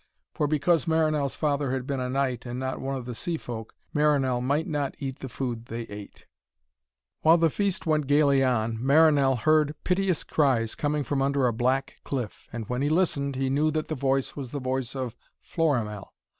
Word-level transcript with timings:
For 0.33 0.47
because 0.47 0.85
Marinell's 0.87 1.35
father 1.35 1.69
had 1.69 1.85
been 1.85 1.99
a 1.99 2.09
knight 2.09 2.47
and 2.47 2.59
not 2.59 2.81
one 2.81 2.95
of 2.95 3.05
the 3.05 3.13
sea 3.13 3.37
folk, 3.37 3.75
Marinell 3.93 4.41
might 4.41 4.65
not 4.65 4.95
eat 4.97 5.19
the 5.19 5.29
food 5.29 5.67
they 5.67 5.81
ate. 5.83 6.25
While 7.19 7.37
the 7.37 7.51
feast 7.51 7.85
went 7.85 8.07
gaily 8.07 8.43
on, 8.43 8.79
Marinell 8.83 9.35
heard 9.37 9.75
piteous 9.83 10.23
cries 10.23 10.73
coming 10.73 11.03
from 11.03 11.21
under 11.21 11.45
a 11.45 11.53
black 11.53 11.97
cliff. 12.03 12.47
And 12.51 12.67
when 12.67 12.81
he 12.81 12.89
listened, 12.89 13.35
he 13.35 13.51
knew 13.51 13.69
that 13.69 13.89
the 13.89 13.93
voice 13.95 14.35
was 14.35 14.49
the 14.49 14.59
voice 14.59 14.95
of 14.95 15.15
Florimell. 15.39 16.09